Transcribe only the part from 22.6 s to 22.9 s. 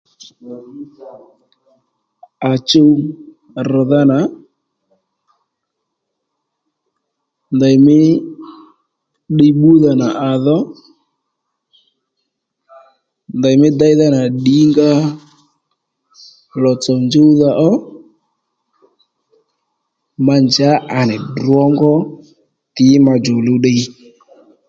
tǐ